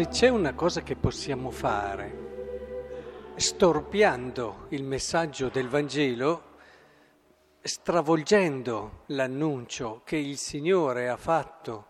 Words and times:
se 0.00 0.08
c'è 0.08 0.28
una 0.28 0.54
cosa 0.54 0.80
che 0.80 0.96
possiamo 0.96 1.50
fare, 1.50 3.34
storpiando 3.34 4.68
il 4.70 4.82
messaggio 4.82 5.50
del 5.50 5.68
Vangelo, 5.68 6.42
stravolgendo 7.60 9.02
l'annuncio 9.08 10.00
che 10.02 10.16
il 10.16 10.38
Signore 10.38 11.10
ha 11.10 11.18
fatto, 11.18 11.86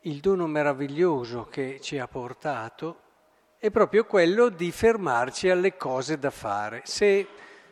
il 0.00 0.20
dono 0.20 0.46
meraviglioso 0.46 1.46
che 1.46 1.78
ci 1.80 1.98
ha 1.98 2.06
portato, 2.06 3.00
è 3.56 3.70
proprio 3.70 4.04
quello 4.04 4.50
di 4.50 4.70
fermarci 4.70 5.48
alle 5.48 5.78
cose 5.78 6.18
da 6.18 6.30
fare. 6.30 6.82
Se 6.84 7.26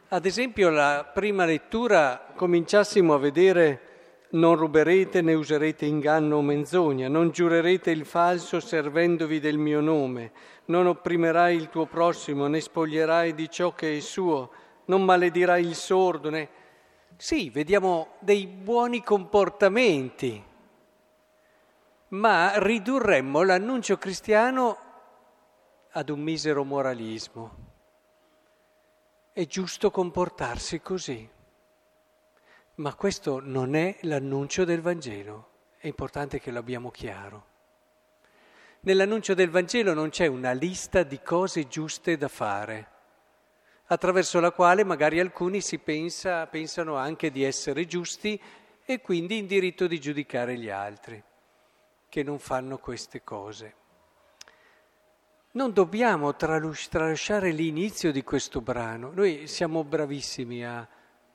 ad 0.08 0.24
esempio 0.24 0.70
la 0.70 1.04
prima 1.12 1.44
lettura 1.44 2.32
cominciassimo 2.34 3.12
a 3.12 3.18
vedere 3.18 3.89
non 4.30 4.54
ruberete 4.54 5.22
né 5.22 5.34
userete 5.34 5.86
inganno 5.86 6.36
o 6.36 6.42
menzogna, 6.42 7.08
non 7.08 7.30
giurerete 7.30 7.90
il 7.90 8.04
falso 8.04 8.60
servendovi 8.60 9.40
del 9.40 9.58
mio 9.58 9.80
nome, 9.80 10.32
non 10.66 10.86
opprimerai 10.86 11.56
il 11.56 11.68
tuo 11.68 11.86
prossimo 11.86 12.46
né 12.46 12.60
spoglierai 12.60 13.34
di 13.34 13.50
ciò 13.50 13.72
che 13.72 13.96
è 13.96 14.00
suo, 14.00 14.50
non 14.86 15.04
maledirai 15.04 15.64
il 15.64 15.74
sordo 15.74 16.30
né... 16.30 16.48
Sì, 17.16 17.50
vediamo 17.50 18.14
dei 18.20 18.46
buoni 18.46 19.02
comportamenti, 19.02 20.42
ma 22.08 22.58
ridurremmo 22.58 23.42
l'annuncio 23.42 23.98
cristiano 23.98 24.78
ad 25.90 26.08
un 26.08 26.20
misero 26.20 26.64
moralismo. 26.64 27.68
È 29.32 29.44
giusto 29.44 29.90
comportarsi 29.90 30.80
così. 30.80 31.28
Ma 32.80 32.94
questo 32.94 33.42
non 33.44 33.74
è 33.74 33.98
l'annuncio 34.02 34.64
del 34.64 34.80
Vangelo, 34.80 35.48
è 35.76 35.86
importante 35.86 36.40
che 36.40 36.50
l'abbiamo 36.50 36.90
chiaro. 36.90 37.44
Nell'annuncio 38.80 39.34
del 39.34 39.50
Vangelo 39.50 39.92
non 39.92 40.08
c'è 40.08 40.26
una 40.26 40.52
lista 40.52 41.02
di 41.02 41.20
cose 41.20 41.68
giuste 41.68 42.16
da 42.16 42.28
fare, 42.28 42.88
attraverso 43.88 44.40
la 44.40 44.50
quale 44.50 44.82
magari 44.82 45.20
alcuni 45.20 45.60
si 45.60 45.76
pensa, 45.76 46.46
pensano 46.46 46.96
anche 46.96 47.30
di 47.30 47.42
essere 47.42 47.84
giusti 47.84 48.40
e 48.86 49.00
quindi 49.02 49.36
in 49.36 49.46
diritto 49.46 49.86
di 49.86 50.00
giudicare 50.00 50.56
gli 50.56 50.70
altri 50.70 51.22
che 52.08 52.22
non 52.22 52.38
fanno 52.38 52.78
queste 52.78 53.22
cose. 53.22 53.74
Non 55.50 55.74
dobbiamo 55.74 56.34
tralasciare 56.34 57.50
l'inizio 57.50 58.10
di 58.10 58.24
questo 58.24 58.62
brano, 58.62 59.10
noi 59.12 59.46
siamo 59.48 59.84
bravissimi 59.84 60.64
a, 60.64 60.88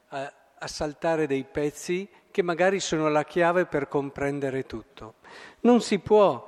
a 0.08 0.34
a 0.58 0.68
saltare 0.68 1.28
dei 1.28 1.44
pezzi 1.44 2.08
che 2.32 2.42
magari 2.42 2.80
sono 2.80 3.10
la 3.10 3.24
chiave 3.24 3.66
per 3.66 3.88
comprendere 3.88 4.66
tutto. 4.66 5.16
Non 5.62 5.82
si 5.82 6.00
può, 6.00 6.46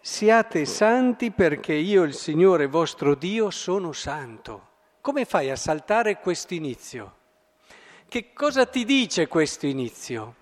siate 0.00 0.64
santi 0.64 1.30
perché 1.30 1.74
io, 1.74 2.04
il 2.04 2.14
Signore 2.14 2.66
vostro 2.66 3.14
Dio, 3.14 3.50
sono 3.50 3.92
santo. 3.92 4.68
Come 5.00 5.24
fai 5.24 5.50
a 5.50 5.56
saltare 5.56 6.20
questo 6.20 6.54
inizio? 6.54 7.14
Che 8.08 8.32
cosa 8.32 8.66
ti 8.66 8.84
dice 8.84 9.28
questo 9.28 9.66
inizio? 9.66 10.34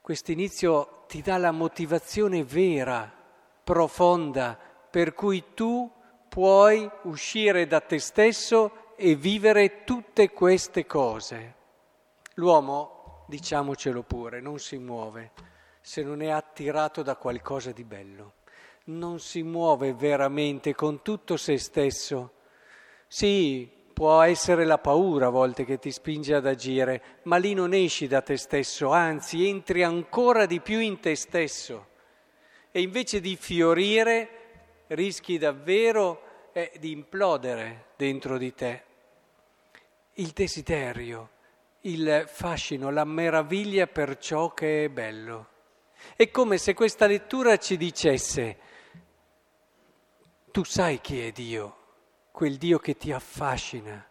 Questo 0.00 0.32
inizio 0.32 1.04
ti 1.08 1.22
dà 1.22 1.36
la 1.36 1.52
motivazione 1.52 2.44
vera, 2.44 3.10
profonda, 3.64 4.58
per 4.90 5.14
cui 5.14 5.42
tu 5.54 5.90
puoi 6.28 6.88
uscire 7.02 7.66
da 7.66 7.80
te 7.80 7.98
stesso 7.98 8.85
e 8.96 9.14
vivere 9.14 9.84
tutte 9.84 10.30
queste 10.30 10.86
cose. 10.86 11.54
L'uomo, 12.34 13.24
diciamocelo 13.28 14.02
pure, 14.02 14.40
non 14.40 14.58
si 14.58 14.78
muove 14.78 15.32
se 15.80 16.02
non 16.02 16.20
è 16.20 16.30
attirato 16.30 17.02
da 17.02 17.14
qualcosa 17.14 17.70
di 17.70 17.84
bello. 17.84 18.34
Non 18.86 19.20
si 19.20 19.42
muove 19.42 19.92
veramente 19.92 20.74
con 20.74 21.02
tutto 21.02 21.36
se 21.36 21.58
stesso. 21.58 22.32
Sì, 23.06 23.70
può 23.92 24.20
essere 24.22 24.64
la 24.64 24.78
paura 24.78 25.26
a 25.26 25.30
volte 25.30 25.64
che 25.64 25.78
ti 25.78 25.92
spinge 25.92 26.34
ad 26.34 26.46
agire, 26.46 27.20
ma 27.24 27.36
lì 27.36 27.54
non 27.54 27.72
esci 27.72 28.08
da 28.08 28.20
te 28.20 28.36
stesso, 28.36 28.90
anzi 28.90 29.46
entri 29.46 29.82
ancora 29.82 30.44
di 30.46 30.60
più 30.60 30.80
in 30.80 30.98
te 31.00 31.14
stesso. 31.14 31.86
E 32.72 32.80
invece 32.80 33.20
di 33.20 33.36
fiorire 33.36 34.28
rischi 34.88 35.38
davvero 35.38 36.50
eh, 36.52 36.72
di 36.78 36.90
implodere 36.90 37.90
dentro 37.96 38.38
di 38.38 38.54
te 38.54 38.85
il 40.18 40.30
desiderio, 40.30 41.30
il 41.82 42.24
fascino, 42.26 42.90
la 42.90 43.04
meraviglia 43.04 43.86
per 43.86 44.18
ciò 44.18 44.52
che 44.54 44.84
è 44.84 44.88
bello. 44.88 45.48
È 46.14 46.30
come 46.30 46.58
se 46.58 46.74
questa 46.74 47.06
lettura 47.06 47.56
ci 47.56 47.76
dicesse, 47.76 48.56
tu 50.50 50.64
sai 50.64 51.00
chi 51.00 51.20
è 51.20 51.32
Dio, 51.32 51.76
quel 52.30 52.56
Dio 52.56 52.78
che 52.78 52.96
ti 52.96 53.12
affascina, 53.12 54.04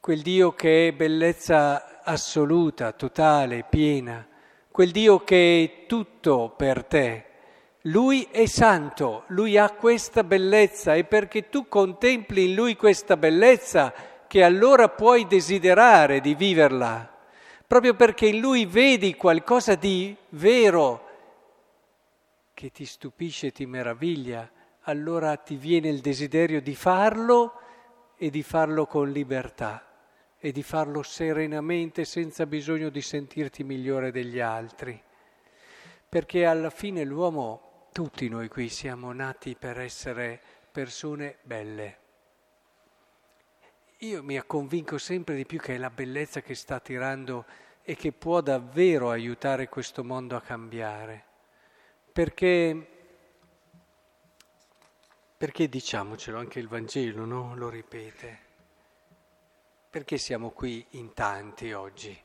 quel 0.00 0.20
Dio 0.20 0.52
che 0.52 0.88
è 0.88 0.92
bellezza 0.92 2.02
assoluta, 2.02 2.92
totale, 2.92 3.64
piena, 3.68 4.26
quel 4.70 4.90
Dio 4.90 5.24
che 5.24 5.62
è 5.64 5.86
tutto 5.86 6.52
per 6.56 6.84
te. 6.84 7.26
Lui 7.86 8.28
è 8.30 8.46
santo, 8.46 9.24
lui 9.28 9.56
ha 9.56 9.70
questa 9.70 10.24
bellezza 10.24 10.94
e 10.94 11.04
perché 11.04 11.48
tu 11.48 11.68
contempli 11.68 12.50
in 12.50 12.54
lui 12.54 12.76
questa 12.76 13.16
bellezza, 13.16 13.92
che 14.32 14.42
allora 14.42 14.88
puoi 14.88 15.26
desiderare 15.26 16.22
di 16.22 16.34
viverla, 16.34 17.06
proprio 17.66 17.92
perché 17.92 18.28
in 18.28 18.38
lui 18.38 18.64
vedi 18.64 19.14
qualcosa 19.14 19.74
di 19.74 20.16
vero 20.30 21.08
che 22.54 22.70
ti 22.70 22.86
stupisce, 22.86 23.52
ti 23.52 23.66
meraviglia, 23.66 24.50
allora 24.84 25.36
ti 25.36 25.56
viene 25.56 25.90
il 25.90 26.00
desiderio 26.00 26.62
di 26.62 26.74
farlo 26.74 27.60
e 28.16 28.30
di 28.30 28.42
farlo 28.42 28.86
con 28.86 29.10
libertà 29.10 29.86
e 30.38 30.50
di 30.50 30.62
farlo 30.62 31.02
serenamente 31.02 32.06
senza 32.06 32.46
bisogno 32.46 32.88
di 32.88 33.02
sentirti 33.02 33.64
migliore 33.64 34.10
degli 34.10 34.40
altri. 34.40 34.98
Perché 36.08 36.46
alla 36.46 36.70
fine 36.70 37.04
l'uomo, 37.04 37.88
tutti 37.92 38.30
noi 38.30 38.48
qui 38.48 38.70
siamo 38.70 39.12
nati 39.12 39.56
per 39.56 39.78
essere 39.78 40.40
persone 40.72 41.36
belle 41.42 42.00
io 44.02 44.22
mi 44.22 44.40
convinco 44.46 44.98
sempre 44.98 45.36
di 45.36 45.46
più 45.46 45.60
che 45.60 45.76
è 45.76 45.78
la 45.78 45.90
bellezza 45.90 46.40
che 46.40 46.56
sta 46.56 46.80
tirando 46.80 47.44
e 47.82 47.94
che 47.94 48.10
può 48.12 48.40
davvero 48.40 49.10
aiutare 49.10 49.68
questo 49.68 50.02
mondo 50.02 50.34
a 50.34 50.40
cambiare. 50.40 51.24
Perché, 52.12 52.88
perché 55.36 55.68
diciamocelo, 55.68 56.36
anche 56.36 56.58
il 56.58 56.66
Vangelo 56.66 57.24
no? 57.24 57.54
lo 57.54 57.68
ripete. 57.68 58.50
Perché 59.88 60.18
siamo 60.18 60.50
qui 60.50 60.84
in 60.90 61.12
tanti 61.12 61.72
oggi? 61.72 62.20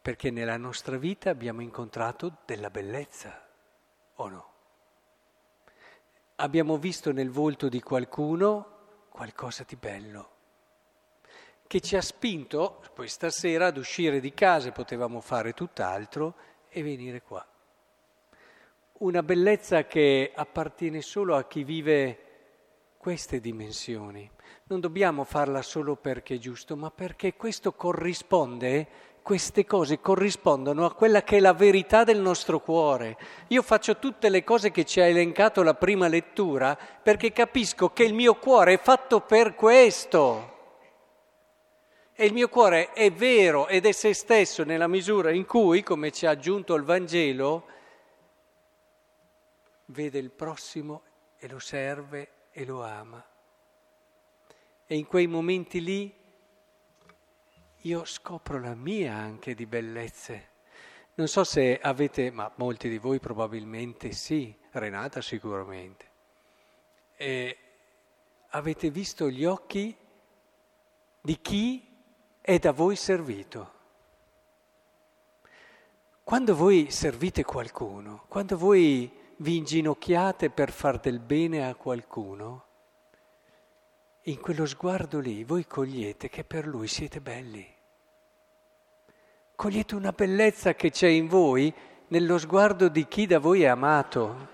Perché 0.00 0.30
nella 0.30 0.56
nostra 0.56 0.96
vita 0.96 1.28
abbiamo 1.28 1.60
incontrato 1.60 2.38
della 2.46 2.70
bellezza, 2.70 3.46
o 4.14 4.28
no? 4.28 4.50
Abbiamo 6.36 6.78
visto 6.78 7.12
nel 7.12 7.30
volto 7.30 7.68
di 7.68 7.80
qualcuno 7.82 9.06
qualcosa 9.10 9.64
di 9.68 9.76
bello 9.76 10.31
che 11.72 11.80
ci 11.80 11.96
ha 11.96 12.02
spinto 12.02 12.82
poi 12.92 13.08
stasera 13.08 13.68
ad 13.68 13.78
uscire 13.78 14.20
di 14.20 14.34
casa, 14.34 14.72
potevamo 14.72 15.22
fare 15.22 15.54
tutt'altro, 15.54 16.34
e 16.68 16.82
venire 16.82 17.22
qua. 17.22 17.42
Una 18.98 19.22
bellezza 19.22 19.86
che 19.86 20.32
appartiene 20.34 21.00
solo 21.00 21.34
a 21.34 21.46
chi 21.46 21.64
vive 21.64 22.18
queste 22.98 23.40
dimensioni. 23.40 24.30
Non 24.64 24.80
dobbiamo 24.80 25.24
farla 25.24 25.62
solo 25.62 25.96
perché 25.96 26.34
è 26.34 26.38
giusto, 26.38 26.76
ma 26.76 26.90
perché 26.90 27.36
questo 27.36 27.72
corrisponde, 27.72 28.86
queste 29.22 29.64
cose 29.64 29.98
corrispondono 29.98 30.84
a 30.84 30.92
quella 30.92 31.22
che 31.22 31.38
è 31.38 31.40
la 31.40 31.54
verità 31.54 32.04
del 32.04 32.20
nostro 32.20 32.60
cuore. 32.60 33.16
Io 33.48 33.62
faccio 33.62 33.96
tutte 33.96 34.28
le 34.28 34.44
cose 34.44 34.70
che 34.70 34.84
ci 34.84 35.00
ha 35.00 35.06
elencato 35.06 35.62
la 35.62 35.72
prima 35.72 36.06
lettura 36.06 36.76
perché 37.02 37.32
capisco 37.32 37.94
che 37.94 38.04
il 38.04 38.12
mio 38.12 38.34
cuore 38.34 38.74
è 38.74 38.78
fatto 38.78 39.20
per 39.20 39.54
questo. 39.54 40.51
E 42.14 42.26
il 42.26 42.32
mio 42.34 42.48
cuore 42.48 42.92
è 42.92 43.10
vero 43.10 43.68
ed 43.68 43.86
è 43.86 43.92
se 43.92 44.12
stesso 44.12 44.64
nella 44.64 44.86
misura 44.86 45.30
in 45.30 45.46
cui, 45.46 45.82
come 45.82 46.12
ci 46.12 46.26
ha 46.26 46.30
aggiunto 46.30 46.74
il 46.74 46.82
Vangelo, 46.82 47.66
vede 49.86 50.18
il 50.18 50.30
prossimo 50.30 51.02
e 51.38 51.48
lo 51.48 51.58
serve 51.58 52.48
e 52.52 52.64
lo 52.66 52.82
ama. 52.84 53.24
E 54.86 54.96
in 54.96 55.06
quei 55.06 55.26
momenti 55.26 55.82
lì 55.82 56.14
io 57.84 58.04
scopro 58.04 58.60
la 58.60 58.74
mia 58.74 59.14
anche 59.14 59.54
di 59.54 59.66
bellezze. 59.66 60.50
Non 61.14 61.28
so 61.28 61.44
se 61.44 61.78
avete, 61.80 62.30
ma 62.30 62.50
molti 62.56 62.88
di 62.88 62.98
voi 62.98 63.20
probabilmente 63.20 64.12
sì, 64.12 64.54
Renata 64.70 65.20
sicuramente, 65.20 66.10
e 67.16 67.58
avete 68.48 68.90
visto 68.90 69.28
gli 69.28 69.44
occhi 69.44 69.94
di 71.20 71.40
chi 71.40 71.91
è 72.42 72.58
da 72.58 72.72
voi 72.72 72.96
servito. 72.96 73.70
Quando 76.24 76.56
voi 76.56 76.90
servite 76.90 77.44
qualcuno, 77.44 78.24
quando 78.26 78.58
voi 78.58 79.10
vi 79.36 79.56
inginocchiate 79.58 80.50
per 80.50 80.72
far 80.72 80.98
del 80.98 81.20
bene 81.20 81.68
a 81.68 81.74
qualcuno, 81.76 82.64
in 84.22 84.40
quello 84.40 84.66
sguardo 84.66 85.20
lì 85.20 85.44
voi 85.44 85.66
cogliete 85.66 86.28
che 86.28 86.42
per 86.42 86.66
lui 86.66 86.88
siete 86.88 87.20
belli. 87.20 87.64
Cogliete 89.54 89.94
una 89.94 90.12
bellezza 90.12 90.74
che 90.74 90.90
c'è 90.90 91.08
in 91.08 91.28
voi 91.28 91.72
nello 92.08 92.38
sguardo 92.38 92.88
di 92.88 93.06
chi 93.06 93.26
da 93.26 93.38
voi 93.38 93.62
è 93.62 93.66
amato. 93.66 94.48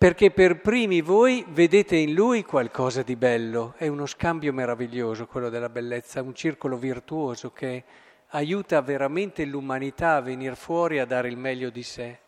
Perché 0.00 0.30
per 0.30 0.62
primi 0.62 1.02
voi 1.02 1.44
vedete 1.46 1.94
in 1.94 2.14
lui 2.14 2.42
qualcosa 2.42 3.02
di 3.02 3.16
bello. 3.16 3.74
È 3.76 3.86
uno 3.86 4.06
scambio 4.06 4.50
meraviglioso 4.50 5.26
quello 5.26 5.50
della 5.50 5.68
bellezza, 5.68 6.22
un 6.22 6.34
circolo 6.34 6.78
virtuoso 6.78 7.52
che 7.52 7.84
aiuta 8.28 8.80
veramente 8.80 9.44
l'umanità 9.44 10.14
a 10.14 10.22
venire 10.22 10.54
fuori 10.54 11.00
a 11.00 11.04
dare 11.04 11.28
il 11.28 11.36
meglio 11.36 11.68
di 11.68 11.82
sé. 11.82 12.18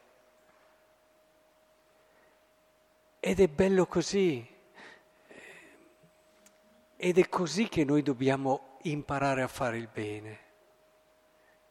Ed 3.19 3.41
è 3.41 3.49
bello 3.49 3.87
così. 3.87 4.47
Ed 6.95 7.19
è 7.19 7.29
così 7.31 7.69
che 7.71 7.85
noi 7.85 8.03
dobbiamo 8.03 8.77
imparare 8.83 9.41
a 9.41 9.49
fare 9.49 9.79
il 9.79 9.89
bene, 9.91 10.39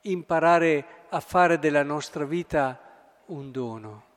imparare 0.01 1.05
a 1.09 1.19
fare 1.19 1.59
della 1.59 1.83
nostra 1.83 2.25
vita 2.25 3.13
un 3.25 3.51
dono, 3.51 4.10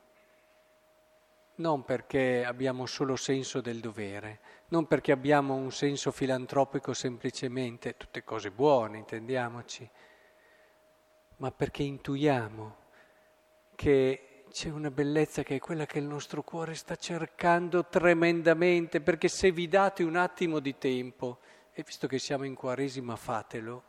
non 1.55 1.83
perché 1.83 2.43
abbiamo 2.45 2.85
solo 2.85 3.15
senso 3.15 3.61
del 3.61 3.79
dovere, 3.79 4.39
non 4.69 4.87
perché 4.87 5.11
abbiamo 5.11 5.55
un 5.55 5.71
senso 5.71 6.11
filantropico 6.11 6.93
semplicemente, 6.93 7.95
tutte 7.97 8.23
cose 8.23 8.51
buone, 8.51 8.97
intendiamoci, 8.97 9.89
ma 11.37 11.51
perché 11.51 11.83
intuiamo 11.83 12.75
che 13.75 14.43
c'è 14.51 14.69
una 14.69 14.91
bellezza 14.91 15.43
che 15.43 15.55
è 15.55 15.59
quella 15.59 15.85
che 15.85 15.99
il 15.99 16.05
nostro 16.05 16.41
cuore 16.41 16.75
sta 16.75 16.95
cercando 16.95 17.85
tremendamente, 17.85 19.01
perché 19.01 19.27
se 19.27 19.51
vi 19.51 19.67
date 19.67 20.03
un 20.03 20.15
attimo 20.15 20.59
di 20.59 20.77
tempo, 20.77 21.39
e 21.73 21.83
visto 21.83 22.07
che 22.07 22.19
siamo 22.19 22.45
in 22.45 22.55
Quaresima 22.55 23.15
fatelo, 23.15 23.83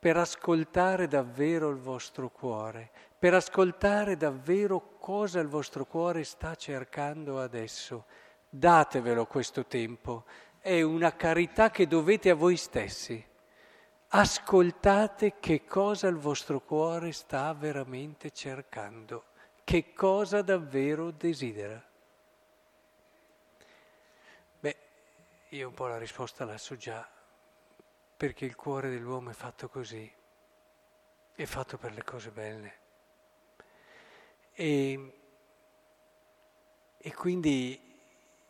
per 0.00 0.16
ascoltare 0.16 1.06
davvero 1.06 1.68
il 1.68 1.76
vostro 1.76 2.30
cuore, 2.30 2.90
per 3.18 3.34
ascoltare 3.34 4.16
davvero 4.16 4.96
cosa 4.98 5.40
il 5.40 5.48
vostro 5.48 5.84
cuore 5.84 6.24
sta 6.24 6.54
cercando 6.54 7.38
adesso. 7.38 8.06
Datevelo 8.48 9.26
questo 9.26 9.66
tempo, 9.66 10.24
è 10.58 10.80
una 10.80 11.14
carità 11.14 11.70
che 11.70 11.86
dovete 11.86 12.30
a 12.30 12.34
voi 12.34 12.56
stessi. 12.56 13.22
Ascoltate 14.08 15.34
che 15.38 15.66
cosa 15.66 16.08
il 16.08 16.16
vostro 16.16 16.60
cuore 16.60 17.12
sta 17.12 17.52
veramente 17.52 18.30
cercando 18.30 19.24
che 19.62 19.92
cosa 19.92 20.42
davvero 20.42 21.12
desidera. 21.12 21.80
Beh, 24.58 24.76
io 25.50 25.68
un 25.68 25.74
po' 25.74 25.86
la 25.86 25.98
risposta 25.98 26.44
la 26.44 26.58
so 26.58 26.74
già, 26.74 27.08
perché 28.20 28.44
il 28.44 28.54
cuore 28.54 28.90
dell'uomo 28.90 29.30
è 29.30 29.32
fatto 29.32 29.70
così, 29.70 30.12
è 31.32 31.44
fatto 31.46 31.78
per 31.78 31.94
le 31.94 32.04
cose 32.04 32.28
belle. 32.28 32.74
E, 34.52 35.12
e 36.98 37.14
quindi 37.14 37.80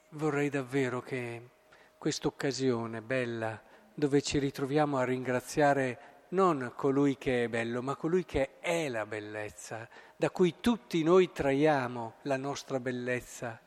vorrei 0.08 0.48
davvero 0.48 1.00
che 1.00 1.50
questa 1.98 2.26
occasione 2.26 3.00
bella, 3.00 3.62
dove 3.94 4.22
ci 4.22 4.40
ritroviamo 4.40 4.98
a 4.98 5.04
ringraziare 5.04 6.24
non 6.30 6.72
colui 6.74 7.16
che 7.16 7.44
è 7.44 7.48
bello, 7.48 7.80
ma 7.80 7.94
colui 7.94 8.24
che 8.24 8.58
è 8.58 8.88
la 8.88 9.06
bellezza, 9.06 9.88
da 10.16 10.30
cui 10.30 10.56
tutti 10.58 11.00
noi 11.04 11.30
traiamo 11.30 12.14
la 12.22 12.36
nostra 12.36 12.80
bellezza. 12.80 13.60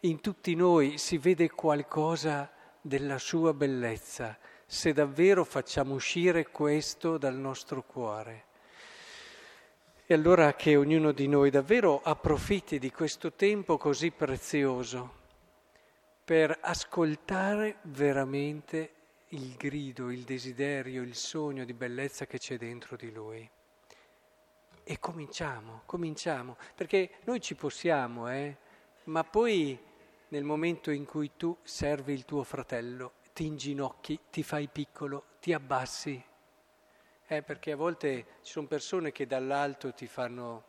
In 0.00 0.20
tutti 0.20 0.56
noi 0.56 0.98
si 0.98 1.16
vede 1.16 1.48
qualcosa 1.48 2.50
della 2.80 3.18
sua 3.18 3.54
bellezza, 3.54 4.36
se 4.70 4.92
davvero 4.92 5.44
facciamo 5.44 5.94
uscire 5.94 6.48
questo 6.48 7.16
dal 7.16 7.36
nostro 7.36 7.82
cuore. 7.82 8.44
E 10.04 10.12
allora 10.12 10.52
che 10.52 10.76
ognuno 10.76 11.12
di 11.12 11.26
noi 11.26 11.48
davvero 11.48 12.02
approfitti 12.02 12.78
di 12.78 12.90
questo 12.90 13.32
tempo 13.32 13.78
così 13.78 14.10
prezioso 14.10 15.16
per 16.22 16.58
ascoltare 16.60 17.78
veramente 17.84 18.92
il 19.28 19.54
grido, 19.56 20.10
il 20.10 20.24
desiderio, 20.24 21.00
il 21.00 21.14
sogno 21.14 21.64
di 21.64 21.72
bellezza 21.72 22.26
che 22.26 22.38
c'è 22.38 22.58
dentro 22.58 22.96
di 22.96 23.10
lui. 23.10 23.48
E 24.84 24.98
cominciamo, 24.98 25.80
cominciamo, 25.86 26.58
perché 26.74 27.12
noi 27.24 27.40
ci 27.40 27.54
possiamo, 27.54 28.30
eh? 28.30 28.54
ma 29.04 29.24
poi 29.24 29.78
nel 30.28 30.44
momento 30.44 30.90
in 30.90 31.06
cui 31.06 31.30
tu 31.38 31.56
servi 31.62 32.12
il 32.12 32.26
tuo 32.26 32.42
fratello, 32.42 33.12
ti 33.38 33.46
inginocchi, 33.46 34.18
ti 34.32 34.42
fai 34.42 34.66
piccolo, 34.66 35.26
ti 35.38 35.52
abbassi, 35.52 36.20
eh, 37.24 37.42
perché 37.44 37.70
a 37.70 37.76
volte 37.76 38.26
ci 38.42 38.50
sono 38.50 38.66
persone 38.66 39.12
che 39.12 39.28
dall'alto 39.28 39.94
ti 39.94 40.08
fanno... 40.08 40.64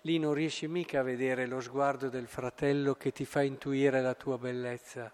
Lì 0.00 0.18
non 0.18 0.34
riesci 0.34 0.66
mica 0.66 0.98
a 0.98 1.04
vedere 1.04 1.46
lo 1.46 1.60
sguardo 1.60 2.08
del 2.08 2.26
fratello 2.26 2.96
che 2.96 3.12
ti 3.12 3.24
fa 3.24 3.42
intuire 3.42 4.00
la 4.00 4.14
tua 4.14 4.36
bellezza 4.36 5.12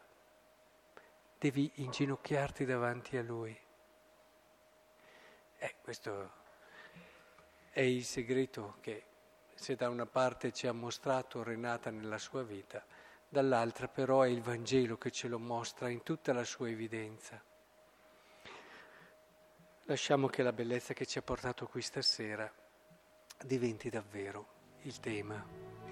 devi 1.38 1.70
inginocchiarti 1.74 2.64
davanti 2.64 3.18
a 3.18 3.22
Lui. 3.22 3.54
Eh, 5.58 5.74
questo 5.82 6.32
è 7.68 7.82
il 7.82 8.04
segreto 8.06 8.76
che 8.80 9.04
se 9.52 9.74
da 9.74 9.90
una 9.90 10.06
parte 10.06 10.54
ci 10.54 10.66
ha 10.66 10.72
mostrato 10.72 11.42
Renata 11.42 11.90
nella 11.90 12.16
sua 12.16 12.42
vita, 12.42 12.82
dall'altra 13.36 13.86
però 13.86 14.22
è 14.22 14.28
il 14.28 14.40
Vangelo 14.40 14.96
che 14.96 15.10
ce 15.10 15.28
lo 15.28 15.38
mostra 15.38 15.90
in 15.90 16.02
tutta 16.02 16.32
la 16.32 16.44
sua 16.44 16.70
evidenza. 16.70 17.38
Lasciamo 19.82 20.26
che 20.28 20.42
la 20.42 20.54
bellezza 20.54 20.94
che 20.94 21.04
ci 21.04 21.18
ha 21.18 21.22
portato 21.22 21.66
qui 21.66 21.82
stasera 21.82 22.50
diventi 23.44 23.90
davvero 23.90 24.46
il 24.82 24.98
tema 25.00 25.44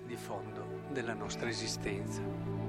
di 0.07 0.17
fondo 0.17 0.87
della 0.91 1.13
nostra 1.13 1.49
esistenza. 1.51 2.64